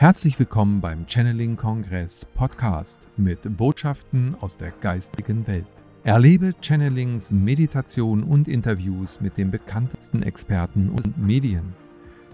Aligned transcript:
Herzlich 0.00 0.38
willkommen 0.38 0.80
beim 0.80 1.08
Channeling 1.08 1.56
Kongress 1.56 2.24
Podcast 2.24 3.08
mit 3.16 3.40
Botschaften 3.56 4.36
aus 4.40 4.56
der 4.56 4.70
geistigen 4.70 5.44
Welt. 5.48 5.66
Erlebe 6.04 6.54
Channelings, 6.60 7.32
Meditation 7.32 8.22
und 8.22 8.46
Interviews 8.46 9.20
mit 9.20 9.36
den 9.36 9.50
bekanntesten 9.50 10.22
Experten 10.22 10.88
und 10.88 11.18
Medien. 11.18 11.74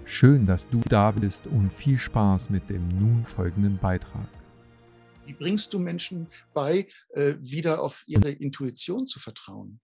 Schön, 0.05 0.45
dass 0.45 0.69
du 0.69 0.81
da 0.81 1.11
bist 1.13 1.47
und 1.47 1.73
viel 1.73 1.97
Spaß 1.97 2.51
mit 2.51 2.69
dem 2.69 2.87
nun 2.89 3.25
folgenden 3.25 3.79
Beitrag. 3.79 4.29
Wie 5.25 5.33
bringst 5.33 5.73
du 5.73 5.79
Menschen 5.79 6.27
bei, 6.53 6.87
äh, 7.15 7.37
wieder 7.39 7.83
auf 7.83 8.05
ihre 8.07 8.31
Intuition 8.31 9.07
zu 9.07 9.19
vertrauen? 9.21 9.81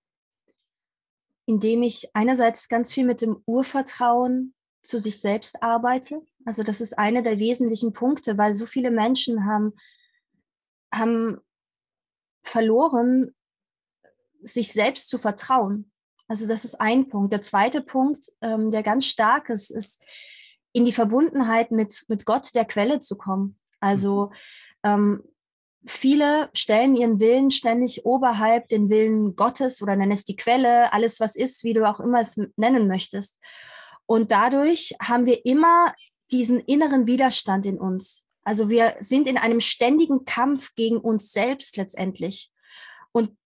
Indem 1.46 1.82
ich 1.82 2.14
einerseits 2.14 2.68
ganz 2.68 2.92
viel 2.92 3.06
mit 3.06 3.22
dem 3.22 3.38
Urvertrauen 3.46 4.52
zu 4.82 4.98
sich 4.98 5.18
selbst 5.18 5.62
arbeite. 5.62 6.20
Also 6.44 6.62
das 6.62 6.80
ist 6.80 6.98
einer 6.98 7.22
der 7.22 7.38
wesentlichen 7.38 7.92
Punkte, 7.92 8.38
weil 8.38 8.54
so 8.54 8.66
viele 8.66 8.90
Menschen 8.90 9.44
haben, 9.44 9.74
haben 10.92 11.40
verloren, 12.42 13.34
sich 14.42 14.72
selbst 14.72 15.08
zu 15.08 15.18
vertrauen. 15.18 15.90
Also 16.28 16.46
das 16.46 16.64
ist 16.64 16.80
ein 16.80 17.08
Punkt. 17.08 17.32
Der 17.32 17.40
zweite 17.40 17.82
Punkt, 17.82 18.30
ähm, 18.40 18.70
der 18.70 18.82
ganz 18.82 19.04
stark 19.04 19.50
ist, 19.50 19.70
ist 19.70 20.02
in 20.72 20.84
die 20.84 20.92
Verbundenheit 20.92 21.72
mit, 21.72 22.04
mit 22.08 22.24
Gott, 22.24 22.54
der 22.54 22.64
Quelle 22.64 23.00
zu 23.00 23.16
kommen. 23.16 23.58
Also 23.80 24.30
mhm. 24.84 24.90
ähm, 24.90 25.24
viele 25.86 26.50
stellen 26.52 26.94
ihren 26.94 27.20
Willen 27.20 27.50
ständig 27.50 28.04
oberhalb 28.04 28.68
den 28.68 28.88
Willen 28.90 29.34
Gottes 29.34 29.82
oder 29.82 29.96
nennen 29.96 30.12
es 30.12 30.24
die 30.24 30.36
Quelle, 30.36 30.92
alles 30.92 31.20
was 31.20 31.34
ist, 31.34 31.64
wie 31.64 31.72
du 31.72 31.88
auch 31.88 32.00
immer 32.00 32.20
es 32.20 32.40
nennen 32.56 32.86
möchtest. 32.86 33.40
Und 34.06 34.30
dadurch 34.30 34.94
haben 35.00 35.26
wir 35.26 35.44
immer 35.44 35.94
diesen 36.32 36.60
inneren 36.60 37.06
Widerstand 37.06 37.66
in 37.66 37.78
uns. 37.78 38.26
Also 38.42 38.70
wir 38.70 38.96
sind 39.00 39.26
in 39.26 39.36
einem 39.36 39.60
ständigen 39.60 40.24
Kampf 40.24 40.74
gegen 40.74 40.98
uns 40.98 41.32
selbst 41.32 41.76
letztendlich. 41.76 42.50
Und 43.12 43.36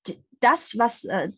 das, 0.41 0.79
was 0.79 1.05
äh, 1.05 1.31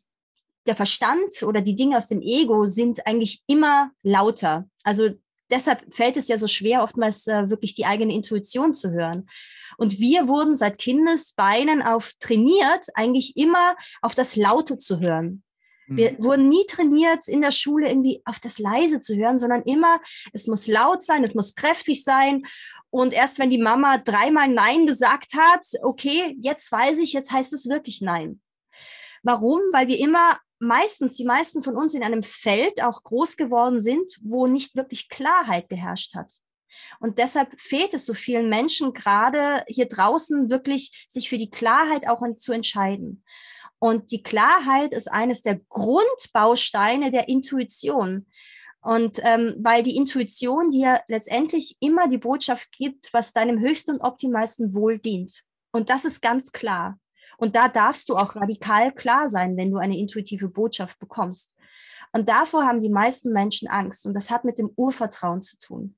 der 0.66 0.74
Verstand 0.74 1.42
oder 1.42 1.60
die 1.60 1.74
Dinge 1.74 1.96
aus 1.96 2.08
dem 2.08 2.20
Ego 2.20 2.66
sind 2.66 3.06
eigentlich 3.06 3.42
immer 3.46 3.90
lauter. 4.02 4.68
Also 4.82 5.10
deshalb 5.50 5.94
fällt 5.94 6.16
es 6.16 6.28
ja 6.28 6.36
so 6.36 6.48
schwer, 6.48 6.82
oftmals 6.82 7.26
äh, 7.26 7.48
wirklich 7.48 7.74
die 7.74 7.86
eigene 7.86 8.14
Intuition 8.14 8.74
zu 8.74 8.90
hören. 8.90 9.28
Und 9.78 9.98
wir 10.00 10.28
wurden 10.28 10.54
seit 10.54 10.78
Kindesbeinen 10.78 11.82
auf 11.82 12.12
trainiert, 12.18 12.86
eigentlich 12.94 13.36
immer 13.36 13.76
auf 14.02 14.14
das 14.14 14.36
Laute 14.36 14.78
zu 14.78 15.00
hören. 15.00 15.42
Wir 15.86 16.12
mhm. 16.12 16.24
wurden 16.24 16.48
nie 16.48 16.66
trainiert, 16.66 17.28
in 17.28 17.40
der 17.40 17.52
Schule 17.52 17.88
irgendwie 17.88 18.20
auf 18.24 18.40
das 18.40 18.58
Leise 18.58 19.00
zu 19.00 19.16
hören, 19.16 19.38
sondern 19.38 19.62
immer, 19.62 20.00
es 20.32 20.46
muss 20.46 20.66
laut 20.66 21.02
sein, 21.02 21.24
es 21.24 21.34
muss 21.34 21.54
kräftig 21.54 22.02
sein. 22.02 22.42
Und 22.90 23.12
erst 23.12 23.38
wenn 23.38 23.50
die 23.50 23.58
Mama 23.58 23.98
dreimal 23.98 24.48
Nein 24.48 24.86
gesagt 24.86 25.34
hat, 25.34 25.64
okay, 25.82 26.36
jetzt 26.40 26.70
weiß 26.70 26.98
ich, 26.98 27.12
jetzt 27.12 27.32
heißt 27.32 27.52
es 27.52 27.68
wirklich 27.68 28.00
Nein. 28.00 28.40
Warum? 29.22 29.60
Weil 29.72 29.88
wir 29.88 29.98
immer 29.98 30.38
meistens, 30.58 31.14
die 31.14 31.24
meisten 31.24 31.62
von 31.62 31.76
uns 31.76 31.94
in 31.94 32.02
einem 32.02 32.22
Feld 32.22 32.82
auch 32.82 33.02
groß 33.02 33.36
geworden 33.36 33.80
sind, 33.80 34.18
wo 34.22 34.46
nicht 34.46 34.76
wirklich 34.76 35.08
Klarheit 35.08 35.68
geherrscht 35.68 36.14
hat. 36.14 36.32
Und 37.00 37.18
deshalb 37.18 37.58
fehlt 37.60 37.94
es 37.94 38.06
so 38.06 38.14
vielen 38.14 38.48
Menschen 38.48 38.92
gerade 38.92 39.64
hier 39.68 39.86
draußen 39.86 40.50
wirklich, 40.50 41.06
sich 41.08 41.28
für 41.28 41.38
die 41.38 41.50
Klarheit 41.50 42.08
auch 42.08 42.22
zu 42.36 42.52
entscheiden. 42.52 43.22
Und 43.78 44.10
die 44.10 44.22
Klarheit 44.22 44.92
ist 44.92 45.10
eines 45.10 45.42
der 45.42 45.60
Grundbausteine 45.68 47.10
der 47.10 47.28
Intuition. 47.28 48.26
Und 48.80 49.18
ähm, 49.22 49.56
weil 49.58 49.82
die 49.82 49.96
Intuition 49.96 50.70
dir 50.70 51.00
letztendlich 51.08 51.76
immer 51.80 52.08
die 52.08 52.18
Botschaft 52.18 52.70
gibt, 52.72 53.12
was 53.12 53.32
deinem 53.32 53.58
höchsten 53.58 53.92
und 53.92 54.00
optimalsten 54.00 54.74
Wohl 54.74 54.98
dient. 54.98 55.42
Und 55.72 55.90
das 55.90 56.04
ist 56.04 56.22
ganz 56.22 56.52
klar. 56.52 56.98
Und 57.36 57.56
da 57.56 57.68
darfst 57.68 58.08
du 58.08 58.16
auch 58.16 58.36
radikal 58.36 58.92
klar 58.92 59.28
sein, 59.28 59.56
wenn 59.56 59.70
du 59.70 59.78
eine 59.78 59.98
intuitive 59.98 60.48
Botschaft 60.48 60.98
bekommst. 60.98 61.56
Und 62.12 62.28
davor 62.28 62.64
haben 62.64 62.80
die 62.80 62.88
meisten 62.88 63.32
Menschen 63.32 63.68
Angst. 63.68 64.06
Und 64.06 64.14
das 64.14 64.30
hat 64.30 64.44
mit 64.44 64.58
dem 64.58 64.70
Urvertrauen 64.76 65.42
zu 65.42 65.58
tun. 65.58 65.96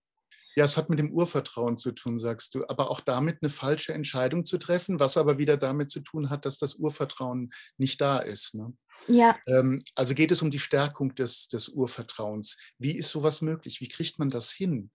Ja, 0.58 0.64
es 0.64 0.76
hat 0.76 0.90
mit 0.90 0.98
dem 0.98 1.12
Urvertrauen 1.12 1.78
zu 1.78 1.92
tun, 1.92 2.18
sagst 2.18 2.52
du, 2.52 2.66
aber 2.66 2.90
auch 2.90 2.98
damit 3.00 3.38
eine 3.40 3.48
falsche 3.48 3.94
Entscheidung 3.94 4.44
zu 4.44 4.58
treffen, 4.58 4.98
was 4.98 5.16
aber 5.16 5.38
wieder 5.38 5.56
damit 5.56 5.88
zu 5.88 6.00
tun 6.00 6.30
hat, 6.30 6.44
dass 6.44 6.58
das 6.58 6.74
Urvertrauen 6.74 7.52
nicht 7.76 8.00
da 8.00 8.18
ist. 8.18 8.56
Ne? 8.56 8.72
Ja. 9.06 9.38
Ähm, 9.46 9.80
also 9.94 10.14
geht 10.14 10.32
es 10.32 10.42
um 10.42 10.50
die 10.50 10.58
Stärkung 10.58 11.14
des, 11.14 11.46
des 11.46 11.68
Urvertrauens. 11.68 12.56
Wie 12.76 12.98
ist 12.98 13.10
sowas 13.10 13.40
möglich? 13.40 13.80
Wie 13.80 13.86
kriegt 13.86 14.18
man 14.18 14.30
das 14.30 14.50
hin? 14.50 14.90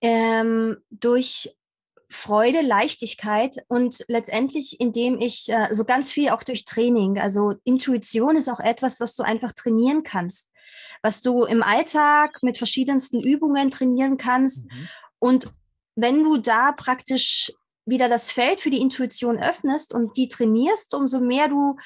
Ähm, 0.00 0.78
durch 0.88 1.54
Freude, 2.08 2.62
Leichtigkeit 2.62 3.56
und 3.68 4.02
letztendlich, 4.08 4.80
indem 4.80 5.20
ich 5.20 5.50
äh, 5.50 5.74
so 5.74 5.84
ganz 5.84 6.10
viel 6.10 6.30
auch 6.30 6.42
durch 6.42 6.64
Training, 6.64 7.18
also 7.18 7.56
Intuition 7.64 8.36
ist 8.36 8.48
auch 8.48 8.60
etwas, 8.60 8.98
was 8.98 9.14
du 9.14 9.24
einfach 9.24 9.52
trainieren 9.52 10.04
kannst, 10.04 10.51
was 11.02 11.20
du 11.20 11.44
im 11.44 11.62
Alltag 11.62 12.38
mit 12.42 12.58
verschiedensten 12.58 13.20
Übungen 13.20 13.70
trainieren 13.70 14.16
kannst. 14.16 14.70
Mhm. 14.70 14.88
Und 15.18 15.48
wenn 15.94 16.22
du 16.22 16.38
da 16.38 16.72
praktisch 16.72 17.52
wieder 17.84 18.08
das 18.08 18.30
Feld 18.30 18.60
für 18.60 18.70
die 18.70 18.80
Intuition 18.80 19.38
öffnest 19.38 19.92
und 19.92 20.16
die 20.16 20.28
trainierst, 20.28 20.94
umso 20.94 21.20
mehr 21.20 21.48
du 21.48 21.76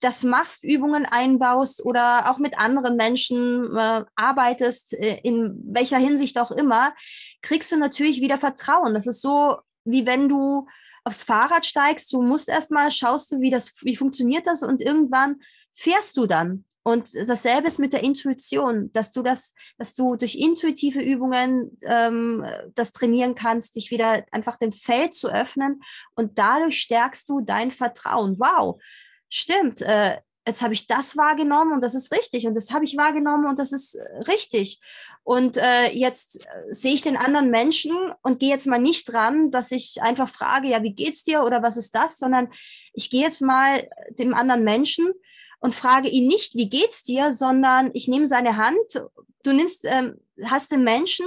das 0.00 0.24
machst, 0.24 0.64
Übungen 0.64 1.04
einbaust 1.04 1.84
oder 1.84 2.30
auch 2.30 2.38
mit 2.38 2.58
anderen 2.58 2.96
Menschen 2.96 3.76
äh, 3.76 4.04
arbeitest, 4.14 4.94
äh, 4.94 5.20
in 5.22 5.60
welcher 5.64 5.98
Hinsicht 5.98 6.38
auch 6.38 6.50
immer, 6.50 6.94
kriegst 7.42 7.70
du 7.70 7.76
natürlich 7.76 8.20
wieder 8.20 8.38
Vertrauen. 8.38 8.94
Das 8.94 9.06
ist 9.06 9.20
so, 9.20 9.58
wie 9.84 10.06
wenn 10.06 10.28
du 10.28 10.66
aufs 11.04 11.22
Fahrrad 11.22 11.66
steigst, 11.66 12.12
du 12.12 12.22
musst 12.22 12.48
erstmal, 12.48 12.90
schaust 12.90 13.32
du, 13.32 13.40
wie 13.40 13.50
das, 13.50 13.74
wie 13.82 13.96
funktioniert 13.96 14.46
das 14.46 14.62
und 14.62 14.80
irgendwann 14.80 15.40
fährst 15.70 16.16
du 16.16 16.26
dann. 16.26 16.64
Und 16.82 17.08
dasselbe 17.14 17.66
ist 17.66 17.78
mit 17.78 17.92
der 17.92 18.02
Intuition, 18.02 18.90
dass 18.92 19.12
du 19.12 19.22
das, 19.22 19.54
dass 19.76 19.94
du 19.94 20.16
durch 20.16 20.36
intuitive 20.36 21.00
Übungen 21.00 21.78
ähm, 21.82 22.44
das 22.74 22.92
trainieren 22.92 23.34
kannst, 23.34 23.76
dich 23.76 23.90
wieder 23.90 24.24
einfach 24.32 24.56
dem 24.56 24.72
Feld 24.72 25.12
zu 25.12 25.28
öffnen 25.28 25.82
und 26.14 26.38
dadurch 26.38 26.80
stärkst 26.80 27.28
du 27.28 27.40
dein 27.40 27.70
Vertrauen. 27.70 28.36
Wow, 28.38 28.80
stimmt, 29.28 29.82
äh, 29.82 30.18
jetzt 30.46 30.62
habe 30.62 30.74
ich 30.74 30.86
das 30.86 31.16
wahrgenommen 31.16 31.72
und 31.72 31.82
das 31.82 31.94
ist 31.94 32.12
richtig 32.12 32.46
und 32.46 32.54
das 32.54 32.70
habe 32.70 32.84
ich 32.84 32.96
wahrgenommen 32.96 33.46
und 33.46 33.58
das 33.58 33.72
ist 33.72 33.94
äh, 33.94 34.18
richtig. 34.22 34.80
Und 35.22 35.58
äh, 35.58 35.90
jetzt 35.92 36.40
äh, 36.40 36.46
sehe 36.70 36.94
ich 36.94 37.02
den 37.02 37.16
anderen 37.16 37.50
Menschen 37.50 37.94
und 38.22 38.40
gehe 38.40 38.50
jetzt 38.50 38.66
mal 38.66 38.80
nicht 38.80 39.12
dran, 39.12 39.50
dass 39.50 39.70
ich 39.70 40.00
einfach 40.02 40.28
frage, 40.28 40.68
ja, 40.68 40.82
wie 40.82 40.94
geht's 40.94 41.24
dir 41.24 41.44
oder 41.44 41.62
was 41.62 41.76
ist 41.76 41.94
das, 41.94 42.18
sondern 42.18 42.48
ich 42.94 43.10
gehe 43.10 43.22
jetzt 43.22 43.42
mal 43.42 43.88
dem 44.18 44.34
anderen 44.34 44.64
Menschen 44.64 45.12
und 45.60 45.74
frage 45.74 46.08
ihn 46.08 46.26
nicht, 46.26 46.54
wie 46.56 46.68
geht's 46.68 47.04
dir, 47.04 47.32
sondern 47.32 47.90
ich 47.94 48.08
nehme 48.08 48.26
seine 48.26 48.56
Hand, 48.56 49.02
du 49.44 49.52
nimmst, 49.52 49.84
ähm, 49.84 50.18
hast 50.44 50.72
den 50.72 50.84
Menschen 50.84 51.26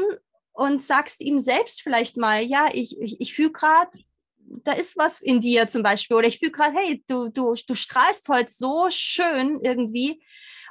und 0.51 0.81
sagst 0.81 1.21
ihm 1.21 1.39
selbst 1.39 1.81
vielleicht 1.81 2.17
mal, 2.17 2.41
ja, 2.41 2.69
ich, 2.71 2.99
ich, 2.99 3.21
ich 3.21 3.33
fühle 3.33 3.51
gerade 3.51 3.99
da 4.63 4.73
ist 4.73 4.97
was 4.97 5.21
in 5.21 5.39
dir 5.39 5.67
zum 5.67 5.83
Beispiel. 5.83 6.17
Oder 6.17 6.27
ich 6.27 6.39
fühle 6.39 6.51
gerade, 6.51 6.75
hey, 6.77 7.03
du, 7.07 7.29
du, 7.29 7.55
du 7.67 7.75
strahlst 7.75 8.29
heute 8.29 8.51
so 8.51 8.87
schön 8.89 9.59
irgendwie. 9.61 10.23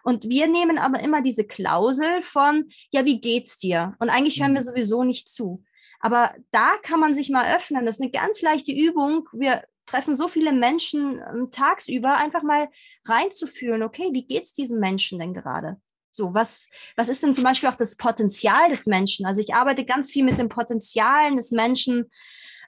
Und 0.04 0.28
wir 0.28 0.48
nehmen 0.48 0.78
aber 0.78 1.00
immer 1.00 1.22
diese 1.22 1.44
Klausel 1.44 2.22
von, 2.22 2.70
ja, 2.90 3.04
wie 3.04 3.20
geht's 3.20 3.58
dir? 3.58 3.94
Und 4.00 4.10
eigentlich 4.10 4.40
hören 4.40 4.54
wir 4.54 4.60
mhm. 4.60 4.66
sowieso 4.66 5.04
nicht 5.04 5.28
zu. 5.28 5.64
Aber 6.00 6.34
da 6.50 6.72
kann 6.82 6.98
man 6.98 7.14
sich 7.14 7.30
mal 7.30 7.54
öffnen. 7.54 7.86
Das 7.86 7.96
ist 7.96 8.02
eine 8.02 8.10
ganz 8.10 8.42
leichte 8.42 8.72
Übung. 8.72 9.28
Wir 9.32 9.62
treffen 9.86 10.14
so 10.14 10.28
viele 10.28 10.52
Menschen 10.52 11.20
ähm, 11.20 11.50
tagsüber, 11.50 12.16
einfach 12.16 12.42
mal 12.42 12.68
reinzufühlen, 13.06 13.82
okay, 13.82 14.10
wie 14.12 14.26
geht's 14.26 14.52
diesen 14.52 14.80
Menschen 14.80 15.18
denn 15.18 15.34
gerade? 15.34 15.80
So, 16.10 16.34
was, 16.34 16.68
was 16.96 17.08
ist 17.08 17.22
denn 17.22 17.32
zum 17.32 17.44
Beispiel 17.44 17.68
auch 17.68 17.74
das 17.74 17.96
Potenzial 17.96 18.68
des 18.68 18.86
Menschen? 18.86 19.24
Also 19.24 19.40
ich 19.40 19.54
arbeite 19.54 19.84
ganz 19.84 20.10
viel 20.10 20.24
mit 20.24 20.38
den 20.38 20.50
Potenzialen 20.50 21.36
des 21.36 21.52
Menschen, 21.52 22.10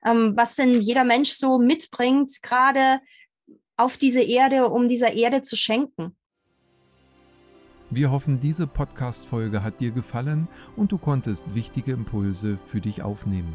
ähm, 0.04 0.34
was 0.36 0.56
denn 0.56 0.80
jeder 0.80 1.04
Mensch 1.04 1.32
so 1.32 1.58
mitbringt, 1.58 2.42
gerade 2.42 3.00
auf 3.76 3.96
diese 3.96 4.22
Erde, 4.22 4.68
um 4.68 4.88
dieser 4.88 5.12
Erde 5.12 5.42
zu 5.42 5.56
schenken. 5.56 6.16
Wir 7.90 8.10
hoffen, 8.10 8.40
diese 8.40 8.66
Podcast-Folge 8.66 9.62
hat 9.62 9.80
dir 9.80 9.90
gefallen 9.90 10.48
und 10.74 10.90
du 10.90 10.98
konntest 10.98 11.54
wichtige 11.54 11.92
Impulse 11.92 12.56
für 12.56 12.80
dich 12.80 13.02
aufnehmen. 13.02 13.54